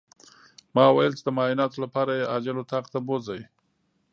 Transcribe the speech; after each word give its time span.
ما 0.75 0.85
ويل 0.95 1.13
چې 1.17 1.23
د 1.25 1.29
معايناتو 1.37 1.77
لپاره 1.85 2.11
يې 2.17 2.29
عاجل 2.31 2.57
اتاق 2.59 2.85
ته 2.93 2.99
بوځئ. 3.05 3.41